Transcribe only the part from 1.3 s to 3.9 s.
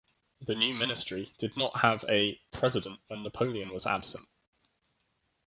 did not have a "president when Napoleon was